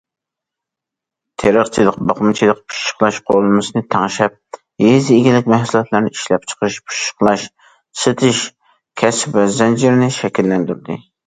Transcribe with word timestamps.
تېرىقچىلىق، 1.41 1.99
باقمىچىلىق، 2.11 2.61
پىششىقلاش 2.73 3.19
قۇرۇلمىسىنى 3.27 3.83
تەڭشەپ، 3.97 4.57
يېزا 4.85 5.19
ئىگىلىك 5.19 5.53
مەھسۇلاتلىرىنى 5.55 6.13
ئىشلەپچىقىرىش، 6.15 6.81
پىششىقلاش، 6.89 7.47
سېتىش 8.05 8.43
كەسىپ 9.05 9.41
زەنجىرىنى 9.61 10.11
شەكىللەندۈردى. 10.21 11.03